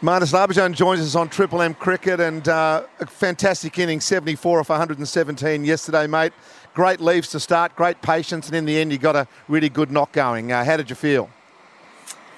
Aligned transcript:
Marnus 0.00 0.32
Labuschagne 0.32 0.76
joins 0.76 1.00
us 1.00 1.16
on 1.16 1.28
Triple 1.28 1.60
M 1.60 1.74
Cricket 1.74 2.20
and 2.20 2.48
uh, 2.48 2.84
a 3.00 3.06
fantastic 3.06 3.80
inning, 3.80 4.00
74 4.00 4.60
off 4.60 4.68
117 4.68 5.64
yesterday, 5.64 6.06
mate. 6.06 6.32
Great 6.72 7.00
leaves 7.00 7.30
to 7.30 7.40
start, 7.40 7.74
great 7.74 8.00
patience, 8.00 8.46
and 8.46 8.54
in 8.54 8.64
the 8.64 8.78
end, 8.78 8.92
you 8.92 8.98
got 8.98 9.16
a 9.16 9.26
really 9.48 9.68
good 9.68 9.90
knock 9.90 10.12
going. 10.12 10.52
Uh, 10.52 10.64
how 10.64 10.76
did 10.76 10.88
you 10.88 10.94
feel? 10.94 11.28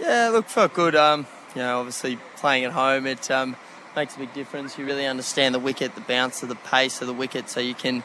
Yeah, 0.01 0.31
look, 0.31 0.47
felt 0.47 0.73
good. 0.73 0.97
Um, 0.97 1.27
you 1.55 1.61
know, 1.61 1.81
obviously 1.81 2.19
playing 2.37 2.65
at 2.65 2.73
home, 2.73 3.07
it 3.07 3.31
um, 3.31 3.55
makes 3.95 4.17
a 4.17 4.21
big 4.21 4.33
difference. 4.33 4.79
You 4.79 4.87
really 4.87 5.05
understand 5.05 5.55
the 5.55 5.59
wicket, 5.59 5.95
the 5.95 6.01
bounce 6.01 6.43
of 6.43 6.49
the 6.49 6.55
pace 6.55 7.03
of 7.03 7.09
the 7.09 7.13
wicket, 7.13 7.51
so 7.51 7.61
you 7.61 7.75
can. 7.75 8.03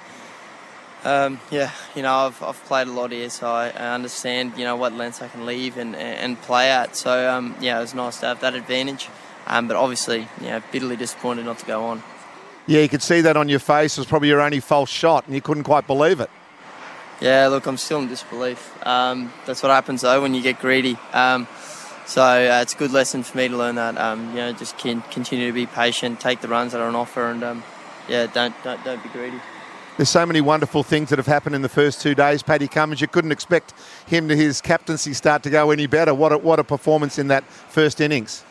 Um, 1.05 1.39
yeah, 1.49 1.71
you 1.95 2.01
know, 2.01 2.13
I've, 2.13 2.43
I've 2.43 2.61
played 2.65 2.87
a 2.87 2.91
lot 2.91 3.13
here, 3.13 3.29
so 3.29 3.47
I, 3.47 3.67
I 3.69 3.93
understand, 3.93 4.57
you 4.57 4.65
know, 4.65 4.75
what 4.75 4.91
lengths 4.91 5.21
I 5.21 5.29
can 5.29 5.45
leave 5.45 5.77
and, 5.77 5.95
and 5.95 6.41
play 6.41 6.71
at. 6.71 6.97
So, 6.97 7.31
um, 7.31 7.55
yeah, 7.61 7.77
it 7.77 7.81
was 7.81 7.93
nice 7.93 8.19
to 8.19 8.25
have 8.25 8.41
that 8.41 8.53
advantage. 8.53 9.07
Um, 9.47 9.67
but 9.67 9.77
obviously, 9.77 10.27
you 10.41 10.47
know, 10.47 10.61
bitterly 10.71 10.95
disappointed 10.95 11.45
not 11.45 11.59
to 11.59 11.65
go 11.65 11.85
on. 11.85 12.03
Yeah, 12.67 12.81
you 12.81 12.89
could 12.89 13.03
see 13.03 13.21
that 13.21 13.37
on 13.37 13.47
your 13.47 13.59
face. 13.59 13.97
It 13.97 14.01
was 14.01 14.07
probably 14.07 14.29
your 14.29 14.41
only 14.41 14.59
false 14.59 14.89
shot, 14.89 15.25
and 15.25 15.35
you 15.35 15.41
couldn't 15.41 15.63
quite 15.63 15.85
believe 15.85 16.19
it. 16.19 16.29
Yeah, 17.21 17.47
look, 17.47 17.65
I'm 17.65 17.77
still 17.77 17.99
in 17.99 18.07
disbelief. 18.07 18.73
Um, 18.85 19.31
that's 19.45 19.63
what 19.63 19.71
happens 19.71 20.01
though 20.01 20.21
when 20.21 20.33
you 20.33 20.41
get 20.41 20.59
greedy. 20.59 20.97
Um, 21.13 21.47
so 22.05 22.21
uh, 22.21 22.61
it's 22.61 22.73
a 22.73 22.77
good 22.77 22.91
lesson 22.91 23.23
for 23.23 23.37
me 23.37 23.47
to 23.47 23.55
learn 23.55 23.75
that. 23.75 23.97
Um, 23.97 24.29
you 24.29 24.37
know, 24.37 24.51
just 24.51 24.77
can 24.77 25.01
continue 25.03 25.47
to 25.47 25.53
be 25.53 25.65
patient, 25.65 26.19
take 26.19 26.41
the 26.41 26.47
runs 26.47 26.73
that 26.73 26.81
are 26.81 26.87
on 26.87 26.95
offer, 26.95 27.29
and 27.29 27.43
um, 27.43 27.63
yeah, 28.09 28.27
don't, 28.27 28.53
don't 28.63 28.83
don't 28.83 29.01
be 29.01 29.09
greedy. 29.09 29.39
There's 29.97 30.09
so 30.09 30.25
many 30.25 30.41
wonderful 30.41 30.83
things 30.83 31.09
that 31.09 31.19
have 31.19 31.25
happened 31.25 31.55
in 31.55 31.61
the 31.61 31.69
first 31.69 32.01
two 32.01 32.15
days. 32.15 32.43
Paddy 32.43 32.67
Cummins, 32.67 32.99
you 32.99 33.07
couldn't 33.07 33.31
expect 33.31 33.73
him 34.05 34.27
to 34.27 34.35
his 34.35 34.59
captaincy 34.59 35.13
start 35.13 35.43
to 35.43 35.49
go 35.49 35.71
any 35.71 35.87
better. 35.87 36.13
What 36.13 36.33
a, 36.33 36.37
what 36.37 36.59
a 36.59 36.65
performance 36.65 37.17
in 37.17 37.29
that 37.29 37.45
first 37.45 38.01
innings. 38.01 38.43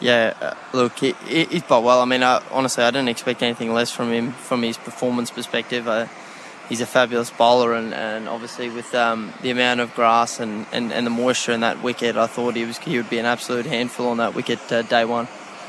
Yeah, 0.00 0.34
uh, 0.40 0.54
look, 0.72 0.98
he, 0.98 1.14
he, 1.26 1.44
he's 1.44 1.62
played 1.62 1.84
well. 1.84 2.00
I 2.00 2.04
mean, 2.06 2.22
uh, 2.22 2.42
honestly, 2.50 2.84
I 2.84 2.90
didn't 2.90 3.08
expect 3.08 3.42
anything 3.42 3.72
less 3.72 3.90
from 3.90 4.10
him 4.10 4.32
from 4.32 4.62
his 4.62 4.78
performance 4.78 5.30
perspective. 5.30 5.86
Uh, 5.86 6.06
he's 6.68 6.80
a 6.80 6.86
fabulous 6.86 7.30
bowler, 7.30 7.74
and, 7.74 7.92
and 7.92 8.28
obviously 8.28 8.70
with 8.70 8.94
um, 8.94 9.34
the 9.42 9.50
amount 9.50 9.80
of 9.80 9.94
grass 9.94 10.40
and, 10.40 10.66
and, 10.72 10.92
and 10.92 11.06
the 11.06 11.10
moisture 11.10 11.52
in 11.52 11.60
that 11.60 11.82
wicket, 11.82 12.16
I 12.16 12.26
thought 12.26 12.56
he 12.56 12.64
was 12.64 12.78
he 12.78 12.96
would 12.96 13.10
be 13.10 13.18
an 13.18 13.26
absolute 13.26 13.66
handful 13.66 14.08
on 14.08 14.16
that 14.16 14.34
wicket 14.34 14.60
uh, 14.72 14.82
day 14.82 15.04
one. 15.04 15.26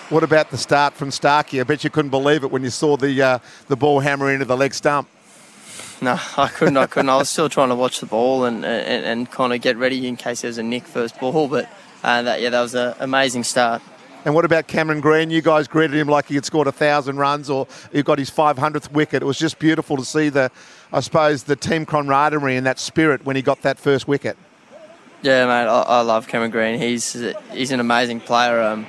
What 0.09 0.23
about 0.23 0.49
the 0.49 0.57
start 0.57 0.93
from 0.93 1.11
Starkey? 1.11 1.59
I 1.59 1.63
bet 1.63 1.83
you 1.83 1.89
couldn't 1.89 2.11
believe 2.11 2.43
it 2.43 2.51
when 2.51 2.63
you 2.63 2.69
saw 2.69 2.97
the 2.97 3.21
uh, 3.21 3.39
the 3.67 3.75
ball 3.75 3.99
hammer 3.99 4.31
into 4.31 4.45
the 4.45 4.57
leg 4.57 4.73
stump. 4.73 5.07
No, 6.01 6.19
I 6.37 6.47
couldn't. 6.47 6.77
I 6.77 6.87
couldn't. 6.87 7.09
I 7.09 7.17
was 7.17 7.29
still 7.29 7.47
trying 7.47 7.69
to 7.69 7.75
watch 7.75 7.99
the 7.99 8.07
ball 8.07 8.45
and, 8.45 8.65
and, 8.65 9.05
and 9.05 9.29
kind 9.29 9.53
of 9.53 9.61
get 9.61 9.77
ready 9.77 10.07
in 10.07 10.15
case 10.15 10.41
there 10.41 10.49
was 10.49 10.57
a 10.57 10.63
nick 10.63 10.83
first 10.83 11.19
ball, 11.19 11.47
but 11.47 11.69
uh, 12.03 12.23
that 12.23 12.41
yeah, 12.41 12.49
that 12.49 12.61
was 12.61 12.73
an 12.73 12.95
amazing 12.99 13.43
start. 13.43 13.81
And 14.23 14.35
what 14.35 14.45
about 14.45 14.67
Cameron 14.67 15.01
Green? 15.01 15.31
You 15.31 15.41
guys 15.41 15.67
greeted 15.67 15.97
him 15.97 16.07
like 16.07 16.27
he 16.27 16.35
had 16.35 16.45
scored 16.45 16.67
a 16.67 16.71
thousand 16.71 17.17
runs 17.17 17.49
or 17.49 17.67
he 17.91 18.03
got 18.03 18.19
his 18.19 18.29
500th 18.29 18.91
wicket. 18.91 19.23
It 19.23 19.25
was 19.25 19.39
just 19.39 19.57
beautiful 19.57 19.97
to 19.97 20.05
see 20.05 20.29
the, 20.29 20.51
I 20.93 20.99
suppose, 20.99 21.43
the 21.43 21.55
team 21.55 21.85
camaraderie 21.85 22.55
and 22.55 22.65
that 22.67 22.77
spirit 22.77 23.25
when 23.25 23.35
he 23.35 23.41
got 23.41 23.63
that 23.63 23.79
first 23.79 24.07
wicket. 24.07 24.37
Yeah, 25.23 25.45
mate, 25.45 25.69
I, 25.69 25.81
I 25.81 26.01
love 26.01 26.27
Cameron 26.27 26.51
Green. 26.51 26.79
He's 26.79 27.13
he's 27.51 27.71
an 27.71 27.79
amazing 27.79 28.21
player. 28.21 28.59
Um, 28.59 28.87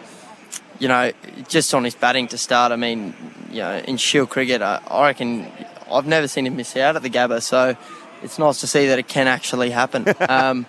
you 0.78 0.88
know, 0.88 1.12
just 1.48 1.72
on 1.75 1.84
his 1.84 1.94
batting 1.94 2.28
to 2.28 2.38
start. 2.38 2.72
I 2.72 2.77
mean, 2.77 3.14
you 3.50 3.58
know, 3.58 3.78
in 3.78 3.98
Shield 3.98 4.30
cricket, 4.30 4.62
I, 4.62 4.80
I 4.91 5.08
reckon 5.08 5.47
I've 5.91 6.06
never 6.06 6.27
seen 6.27 6.47
him 6.47 6.56
miss 6.56 6.75
out 6.77 6.97
at 6.97 7.03
the 7.03 7.10
Gabba. 7.10 7.42
So 7.42 7.77
it's 8.22 8.38
nice 8.38 8.60
to 8.60 8.66
see 8.66 8.86
that 8.88 8.98
it 8.98 9.08
can 9.08 9.28
actually 9.28 9.70
happen. 9.70 10.06
Um, 10.28 10.66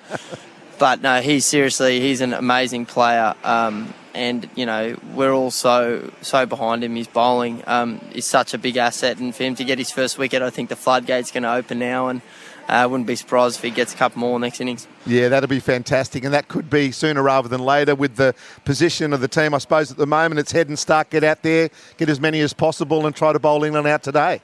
but 0.79 1.01
no, 1.01 1.21
he's 1.21 1.45
seriously 1.45 2.01
he's 2.01 2.19
an 2.19 2.33
amazing 2.33 2.85
player. 2.85 3.35
Um, 3.43 3.93
and 4.13 4.49
you 4.55 4.65
know 4.65 4.97
we're 5.13 5.31
all 5.31 5.51
so 5.51 6.11
so 6.21 6.45
behind 6.45 6.83
him. 6.83 6.95
His 6.95 7.07
bowling 7.07 7.63
um, 7.67 8.01
is 8.13 8.25
such 8.25 8.53
a 8.53 8.57
big 8.57 8.77
asset, 8.77 9.17
and 9.17 9.35
for 9.35 9.43
him 9.43 9.55
to 9.55 9.63
get 9.63 9.77
his 9.77 9.91
first 9.91 10.17
wicket, 10.17 10.41
I 10.41 10.49
think 10.49 10.69
the 10.69 10.75
floodgate's 10.75 11.31
going 11.31 11.43
to 11.43 11.53
open 11.53 11.79
now, 11.79 12.07
and 12.07 12.21
I 12.67 12.83
uh, 12.83 12.89
wouldn't 12.89 13.07
be 13.07 13.15
surprised 13.15 13.57
if 13.57 13.63
he 13.63 13.71
gets 13.71 13.93
a 13.93 13.97
couple 13.97 14.19
more 14.19 14.39
next 14.39 14.61
innings. 14.61 14.87
Yeah, 15.05 15.29
that'd 15.29 15.49
be 15.49 15.59
fantastic, 15.59 16.23
and 16.23 16.33
that 16.33 16.47
could 16.47 16.69
be 16.69 16.91
sooner 16.91 17.21
rather 17.21 17.49
than 17.49 17.61
later 17.61 17.95
with 17.95 18.15
the 18.15 18.35
position 18.65 19.13
of 19.13 19.21
the 19.21 19.27
team. 19.27 19.53
I 19.53 19.57
suppose 19.57 19.91
at 19.91 19.97
the 19.97 20.07
moment 20.07 20.39
it's 20.39 20.51
head 20.51 20.69
and 20.69 20.79
start, 20.79 21.09
get 21.09 21.23
out 21.23 21.41
there, 21.43 21.69
get 21.97 22.09
as 22.09 22.19
many 22.19 22.39
as 22.39 22.53
possible, 22.53 23.05
and 23.05 23.15
try 23.15 23.33
to 23.33 23.39
bowl 23.39 23.63
England 23.63 23.87
out 23.87 24.03
today. 24.03 24.41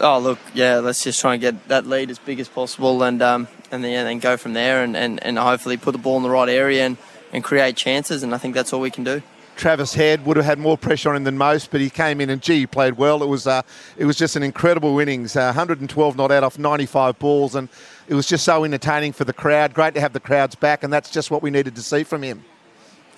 Oh 0.00 0.18
look, 0.18 0.38
yeah, 0.54 0.78
let's 0.78 1.04
just 1.04 1.20
try 1.20 1.34
and 1.34 1.40
get 1.40 1.68
that 1.68 1.86
lead 1.86 2.10
as 2.10 2.18
big 2.18 2.40
as 2.40 2.48
possible, 2.48 3.02
and 3.02 3.22
um, 3.22 3.48
and 3.70 3.84
then, 3.84 4.04
then 4.04 4.18
go 4.18 4.36
from 4.36 4.54
there, 4.54 4.82
and, 4.82 4.96
and, 4.96 5.22
and 5.22 5.38
hopefully 5.38 5.76
put 5.76 5.92
the 5.92 5.98
ball 5.98 6.16
in 6.16 6.22
the 6.22 6.30
right 6.30 6.48
area 6.48 6.84
and 6.84 6.96
and 7.32 7.44
create 7.44 7.76
chances. 7.76 8.22
And 8.22 8.34
I 8.34 8.38
think 8.38 8.54
that's 8.54 8.72
all 8.72 8.80
we 8.80 8.90
can 8.90 9.04
do. 9.04 9.22
Travis 9.56 9.92
Head 9.92 10.24
would 10.24 10.38
have 10.38 10.46
had 10.46 10.58
more 10.58 10.78
pressure 10.78 11.10
on 11.10 11.16
him 11.16 11.24
than 11.24 11.36
most, 11.36 11.70
but 11.70 11.82
he 11.82 11.90
came 11.90 12.20
in 12.22 12.30
and 12.30 12.40
gee, 12.40 12.60
he 12.60 12.66
played 12.66 12.94
well. 12.94 13.22
It 13.22 13.28
was 13.28 13.46
uh, 13.46 13.60
it 13.98 14.06
was 14.06 14.16
just 14.16 14.34
an 14.34 14.42
incredible 14.42 14.98
innings, 14.98 15.36
uh, 15.36 15.52
112 15.52 16.16
not 16.16 16.32
out 16.32 16.42
off 16.42 16.58
95 16.58 17.18
balls, 17.18 17.54
and 17.54 17.68
it 18.08 18.14
was 18.14 18.26
just 18.26 18.44
so 18.44 18.64
entertaining 18.64 19.12
for 19.12 19.24
the 19.24 19.34
crowd. 19.34 19.74
Great 19.74 19.92
to 19.94 20.00
have 20.00 20.14
the 20.14 20.20
crowds 20.20 20.54
back, 20.54 20.82
and 20.82 20.90
that's 20.90 21.10
just 21.10 21.30
what 21.30 21.42
we 21.42 21.50
needed 21.50 21.74
to 21.76 21.82
see 21.82 22.04
from 22.04 22.22
him. 22.22 22.42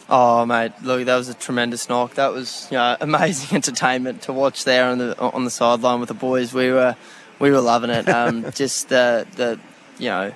Oh 0.08 0.44
mate, 0.44 0.72
look, 0.82 1.04
that 1.06 1.16
was 1.16 1.28
a 1.28 1.34
tremendous 1.34 1.88
knock. 1.88 2.14
That 2.14 2.32
was 2.32 2.66
you 2.72 2.76
know, 2.76 2.96
amazing 3.00 3.54
entertainment 3.54 4.22
to 4.22 4.32
watch 4.32 4.64
there 4.64 4.86
on 4.86 4.98
the 4.98 5.18
on 5.20 5.44
the 5.44 5.50
sideline 5.50 6.00
with 6.00 6.08
the 6.08 6.14
boys. 6.14 6.52
We 6.52 6.72
were 6.72 6.96
we 7.38 7.52
were 7.52 7.60
loving 7.60 7.90
it. 7.90 8.08
Um, 8.08 8.50
just 8.54 8.88
the 8.88 9.26
the 9.36 9.60
you 9.98 10.08
know 10.08 10.34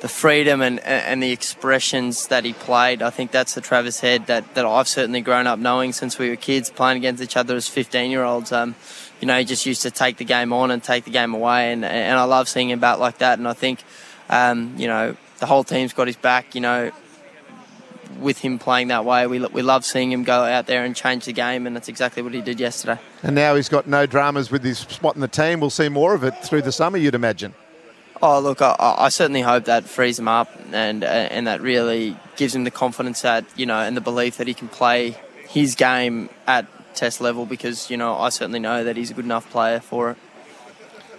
the 0.00 0.08
freedom 0.08 0.60
and, 0.60 0.80
and 0.80 1.22
the 1.22 1.30
expressions 1.30 2.28
that 2.28 2.44
he 2.44 2.52
played. 2.52 3.02
I 3.02 3.10
think 3.10 3.30
that's 3.30 3.54
the 3.54 3.60
Travis 3.60 4.00
Head 4.00 4.26
that, 4.26 4.54
that 4.54 4.66
I've 4.66 4.88
certainly 4.88 5.20
grown 5.20 5.46
up 5.46 5.58
knowing 5.58 5.92
since 5.92 6.18
we 6.18 6.28
were 6.28 6.36
kids 6.36 6.70
playing 6.70 6.98
against 6.98 7.22
each 7.22 7.36
other 7.36 7.56
as 7.56 7.68
15 7.68 8.10
year 8.10 8.22
olds. 8.22 8.52
Um, 8.52 8.74
you 9.20 9.26
know, 9.26 9.38
he 9.38 9.44
just 9.44 9.64
used 9.64 9.82
to 9.82 9.90
take 9.90 10.18
the 10.18 10.24
game 10.24 10.52
on 10.52 10.70
and 10.70 10.82
take 10.82 11.04
the 11.04 11.10
game 11.10 11.34
away, 11.34 11.72
and, 11.72 11.84
and 11.84 12.18
I 12.18 12.24
love 12.24 12.48
seeing 12.48 12.68
him 12.68 12.80
back 12.80 12.98
like 12.98 13.18
that. 13.18 13.38
And 13.38 13.48
I 13.48 13.54
think, 13.54 13.82
um, 14.28 14.74
you 14.76 14.88
know, 14.88 15.16
the 15.38 15.46
whole 15.46 15.64
team's 15.64 15.92
got 15.92 16.06
his 16.06 16.16
back. 16.16 16.54
You 16.54 16.60
know, 16.60 16.90
with 18.20 18.38
him 18.38 18.58
playing 18.58 18.88
that 18.88 19.04
way, 19.04 19.26
we 19.26 19.38
we 19.38 19.62
love 19.62 19.84
seeing 19.84 20.12
him 20.12 20.24
go 20.24 20.42
out 20.42 20.66
there 20.66 20.84
and 20.84 20.94
change 20.94 21.24
the 21.24 21.32
game, 21.32 21.66
and 21.66 21.74
that's 21.74 21.88
exactly 21.88 22.22
what 22.22 22.34
he 22.34 22.42
did 22.42 22.60
yesterday. 22.60 22.98
And 23.22 23.34
now 23.34 23.54
he's 23.54 23.68
got 23.68 23.86
no 23.86 24.04
dramas 24.04 24.50
with 24.50 24.62
his 24.62 24.78
spot 24.78 25.14
in 25.14 25.20
the 25.20 25.28
team. 25.28 25.60
We'll 25.60 25.70
see 25.70 25.88
more 25.88 26.14
of 26.14 26.24
it 26.24 26.34
through 26.44 26.62
the 26.62 26.72
summer, 26.72 26.98
you'd 26.98 27.14
imagine. 27.14 27.54
Oh, 28.22 28.40
look, 28.40 28.62
I, 28.62 28.74
I, 28.78 29.08
certainly 29.08 29.40
hope 29.42 29.64
that 29.64 29.84
frees 29.84 30.18
him 30.18 30.28
up 30.28 30.48
and 30.72 31.02
uh, 31.02 31.06
and 31.06 31.46
that 31.46 31.60
really 31.60 32.16
gives 32.36 32.54
him 32.54 32.64
the 32.64 32.70
confidence 32.70 33.22
that 33.22 33.44
you 33.56 33.66
know 33.66 33.80
and 33.80 33.96
the 33.96 34.00
belief 34.00 34.36
that 34.36 34.46
he 34.46 34.54
can 34.54 34.68
play 34.68 35.16
his 35.48 35.74
game 35.74 36.30
at 36.46 36.66
test 36.94 37.20
level 37.20 37.44
because 37.44 37.90
you 37.90 37.96
know 37.96 38.16
I 38.16 38.28
certainly 38.28 38.60
know 38.60 38.84
that 38.84 38.96
he's 38.96 39.10
a 39.10 39.14
good 39.14 39.24
enough 39.24 39.50
player 39.50 39.80
for 39.80 40.12
it. 40.12 40.16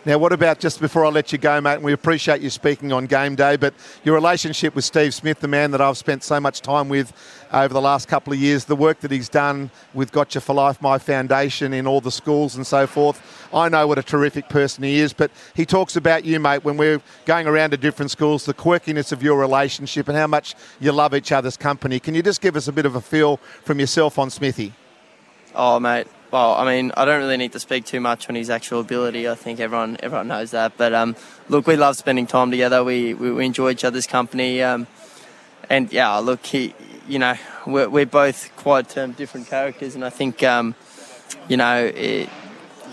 Now, 0.07 0.19
what 0.19 0.31
about 0.31 0.59
just 0.59 0.79
before 0.79 1.03
I 1.03 1.09
let 1.09 1.31
you 1.31 1.39
go, 1.39 1.59
mate? 1.59 1.75
And 1.75 1.83
we 1.83 1.91
appreciate 1.91 2.39
you 2.39 2.51
speaking 2.51 2.93
on 2.93 3.07
game 3.07 3.33
day, 3.33 3.55
but 3.55 3.73
your 4.03 4.13
relationship 4.13 4.75
with 4.75 4.85
Steve 4.85 5.16
Smith, 5.16 5.39
the 5.39 5.47
man 5.47 5.71
that 5.71 5.81
I've 5.81 5.97
spent 5.97 6.23
so 6.23 6.39
much 6.39 6.61
time 6.61 6.89
with 6.89 7.11
over 7.51 7.73
the 7.73 7.81
last 7.81 8.07
couple 8.07 8.31
of 8.31 8.38
years, 8.38 8.66
the 8.66 8.75
work 8.75 8.99
that 8.99 9.09
he's 9.09 9.29
done 9.29 9.71
with 9.95 10.11
Gotcha 10.11 10.41
for 10.41 10.53
Life, 10.53 10.79
my 10.79 10.99
foundation 10.99 11.73
in 11.73 11.88
all 11.88 12.01
the 12.01 12.11
schools 12.11 12.55
and 12.55 12.67
so 12.67 12.85
forth. 12.85 13.19
I 13.51 13.67
know 13.67 13.88
what 13.88 13.97
a 13.97 14.03
terrific 14.03 14.47
person 14.47 14.83
he 14.83 14.99
is, 14.99 15.11
but 15.11 15.31
he 15.55 15.66
talks 15.66 15.95
about 15.95 16.23
you, 16.23 16.39
mate, 16.39 16.63
when 16.63 16.77
we're 16.77 17.01
going 17.25 17.47
around 17.47 17.72
to 17.72 17.77
different 17.77 18.11
schools, 18.11 18.45
the 18.45 18.53
quirkiness 18.53 19.11
of 19.11 19.23
your 19.23 19.39
relationship 19.39 20.07
and 20.07 20.16
how 20.16 20.27
much 20.27 20.53
you 20.79 20.91
love 20.91 21.16
each 21.16 21.31
other's 21.31 21.57
company. 21.57 21.99
Can 21.99 22.13
you 22.13 22.22
just 22.22 22.41
give 22.41 22.55
us 22.55 22.67
a 22.67 22.72
bit 22.72 22.85
of 22.85 22.95
a 22.95 23.01
feel 23.01 23.37
from 23.63 23.79
yourself 23.79 24.19
on 24.19 24.29
Smithy? 24.29 24.72
Oh, 25.55 25.79
mate, 25.79 26.05
well, 26.35 26.56
I 26.56 26.66
mean, 26.66 26.91
I 26.97 27.06
don't 27.06 27.19
really 27.19 27.38
need 27.38 27.53
to 27.53 27.62
speak 27.62 27.85
too 27.85 28.01
much 28.01 28.28
on 28.28 28.35
his 28.35 28.50
actual 28.50 28.81
ability. 28.81 29.29
I 29.29 29.35
think 29.35 29.62
everyone 29.62 29.96
everyone 30.03 30.28
knows 30.28 30.51
that. 30.51 30.75
But 30.75 30.94
um, 30.94 31.16
look, 31.47 31.66
we 31.66 31.78
love 31.78 31.96
spending 31.96 32.28
time 32.28 32.51
together. 32.51 32.84
We 32.84 33.13
we, 33.13 33.31
we 33.31 33.46
enjoy 33.46 33.72
each 33.72 33.85
other's 33.85 34.06
company. 34.06 34.62
Um, 34.62 34.85
and 35.69 35.94
yeah, 35.94 36.18
look, 36.18 36.46
he, 36.46 36.75
you 37.07 37.19
know, 37.19 37.35
we're, 37.66 37.88
we're 37.88 38.06
both 38.06 38.53
quite 38.57 38.97
um, 38.97 39.14
different 39.14 39.47
characters, 39.47 39.96
and 39.96 40.03
I 40.03 40.09
think, 40.09 40.43
um, 40.43 40.76
you 41.47 41.55
know, 41.55 41.85
it, 41.85 42.28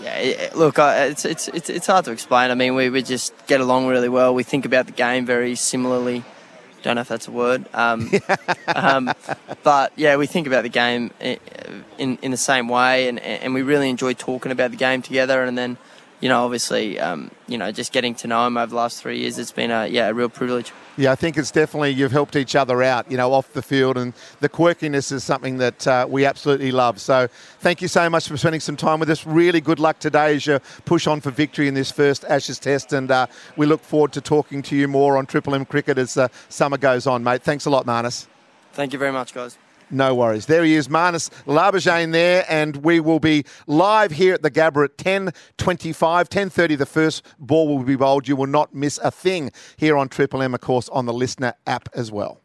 yeah, 0.01 0.15
it, 0.19 0.55
look, 0.55 0.75
it's, 0.79 1.25
it's 1.25 1.49
it's 1.49 1.69
it's 1.69 1.87
hard 1.87 2.05
to 2.05 2.11
explain. 2.11 2.49
I 2.49 2.55
mean, 2.55 2.75
we, 2.75 2.89
we 2.89 3.03
just 3.03 3.33
get 3.47 3.59
along 3.59 3.87
really 3.87 4.07
well. 4.07 4.33
We 4.33 4.43
think 4.43 4.63
about 4.63 4.85
the 4.85 4.93
game 4.93 5.25
very 5.25 5.55
similarly. 5.55 6.23
Don't 6.83 6.95
know 6.95 7.01
if 7.01 7.07
that's 7.07 7.27
a 7.27 7.31
word. 7.31 7.65
Um, 7.73 8.11
um, 8.75 9.11
but 9.63 9.93
yeah, 9.95 10.17
we 10.17 10.27
think 10.27 10.45
about 10.47 10.63
the 10.63 10.69
game 10.69 11.11
in, 11.97 12.19
in 12.21 12.31
the 12.31 12.37
same 12.37 12.67
way, 12.67 13.07
and, 13.07 13.19
and 13.19 13.53
we 13.53 13.61
really 13.61 13.89
enjoy 13.89 14.13
talking 14.13 14.51
about 14.51 14.71
the 14.71 14.77
game 14.77 15.01
together. 15.01 15.43
And 15.43 15.57
then, 15.57 15.77
you 16.23 16.29
know, 16.29 16.45
obviously, 16.45 16.97
um, 17.01 17.29
you 17.47 17.57
know, 17.57 17.73
just 17.73 17.91
getting 17.91 18.15
to 18.15 18.27
know 18.27 18.47
him 18.47 18.55
over 18.55 18.69
the 18.69 18.77
last 18.77 19.01
three 19.01 19.19
years, 19.19 19.37
it's 19.37 19.51
been 19.51 19.71
a 19.71 19.87
yeah 19.87 20.07
a 20.07 20.13
real 20.13 20.29
privilege. 20.29 20.71
Yeah, 20.95 21.11
I 21.11 21.15
think 21.15 21.37
it's 21.37 21.51
definitely 21.51 21.89
you've 21.89 22.13
helped 22.13 22.37
each 22.37 22.55
other 22.55 22.81
out, 22.81 23.11
you 23.11 23.17
know, 23.17 23.33
off 23.33 23.51
the 23.51 23.61
field, 23.61 23.97
and 23.97 24.13
the 24.39 24.47
quirkiness 24.47 25.11
is 25.11 25.21
something 25.21 25.57
that 25.57 25.85
uh, 25.85 26.07
we 26.09 26.25
absolutely 26.25 26.71
love. 26.71 27.01
So, 27.01 27.27
thank 27.59 27.81
you 27.81 27.89
so 27.89 28.09
much 28.09 28.29
for 28.29 28.37
spending 28.37 28.61
some 28.61 28.77
time 28.77 29.01
with 29.01 29.09
us. 29.09 29.25
Really 29.25 29.59
good 29.59 29.81
luck 29.81 29.99
today 29.99 30.33
as 30.33 30.47
you 30.47 30.59
push 30.85 31.07
on 31.07 31.19
for 31.19 31.29
victory 31.29 31.67
in 31.67 31.73
this 31.73 31.91
first 31.91 32.23
Ashes 32.23 32.57
Test, 32.57 32.93
and 32.93 33.11
uh, 33.11 33.27
we 33.57 33.65
look 33.65 33.81
forward 33.81 34.13
to 34.13 34.21
talking 34.21 34.61
to 34.61 34.77
you 34.77 34.87
more 34.87 35.17
on 35.17 35.25
Triple 35.25 35.53
M 35.55 35.65
Cricket 35.65 35.97
as 35.97 36.13
the 36.13 36.31
summer 36.47 36.77
goes 36.77 37.05
on, 37.05 37.21
mate. 37.21 37.43
Thanks 37.43 37.65
a 37.65 37.69
lot, 37.69 37.85
Marnus. 37.85 38.27
Thank 38.71 38.93
you 38.93 38.99
very 38.99 39.11
much, 39.11 39.33
guys. 39.33 39.57
No 39.89 40.15
worries. 40.15 40.45
There 40.45 40.63
he 40.63 40.75
is, 40.75 40.87
Marnus 40.87 41.29
Labuschagne 41.45 42.11
there, 42.11 42.45
and 42.49 42.77
we 42.77 42.99
will 42.99 43.19
be 43.19 43.45
live 43.67 44.11
here 44.11 44.33
at 44.33 44.41
the 44.41 44.51
Gabba 44.51 44.85
at 44.85 44.97
10.25, 44.97 45.33
10.30 45.57 46.77
the 46.77 46.85
first 46.85 47.23
ball 47.39 47.67
will 47.67 47.83
be 47.83 47.95
bowled. 47.95 48.27
You 48.27 48.35
will 48.35 48.47
not 48.47 48.73
miss 48.73 48.99
a 49.03 49.11
thing 49.11 49.51
here 49.77 49.97
on 49.97 50.09
Triple 50.09 50.41
M, 50.41 50.53
of 50.53 50.61
course, 50.61 50.89
on 50.89 51.05
the 51.05 51.13
LiSTNR 51.13 51.53
app 51.67 51.89
as 51.93 52.11
well. 52.11 52.42